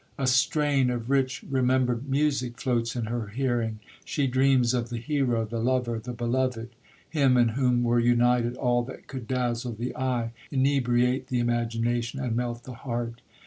[0.17, 5.59] A strain of rich remembered music floats in her hearing—she dreams of the hero, the
[5.59, 11.37] lover, the beloved,—him in whom were united all that could dazzle the eye, inebriate the
[11.37, 13.21] imagination, and melt the heart.